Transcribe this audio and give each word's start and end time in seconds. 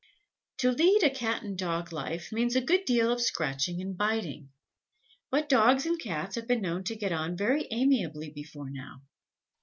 _To 0.57 0.71
lead 0.71 1.03
a 1.03 1.11
"Cat 1.11 1.43
and 1.43 1.55
Dog 1.55 1.93
life" 1.93 2.31
means 2.31 2.55
a 2.55 2.61
good 2.61 2.85
deal 2.85 3.11
of 3.13 3.21
scratching 3.21 3.79
and 3.81 3.95
biting; 3.95 4.49
but 5.29 5.47
Dogs 5.47 5.85
and 5.85 5.99
Cats 6.01 6.33
have 6.33 6.47
been 6.47 6.63
known 6.63 6.83
to 6.85 6.95
get 6.95 7.11
on 7.11 7.37
very 7.37 7.67
amiably 7.69 8.31
before 8.31 8.71
now. 8.71 9.03